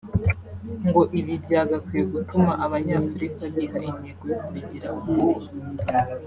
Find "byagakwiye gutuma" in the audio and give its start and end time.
1.43-2.51